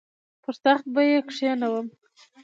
[0.41, 1.87] پر تخت به یې کښېنوم.